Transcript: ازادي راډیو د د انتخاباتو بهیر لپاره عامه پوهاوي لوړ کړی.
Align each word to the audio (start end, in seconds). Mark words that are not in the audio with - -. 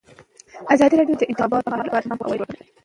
ازادي 0.73 0.95
راډیو 0.99 1.17
د 1.17 1.19
د 1.21 1.23
انتخاباتو 1.31 1.69
بهیر 1.71 1.85
لپاره 1.87 2.03
عامه 2.07 2.15
پوهاوي 2.19 2.37
لوړ 2.39 2.47
کړی. 2.53 2.63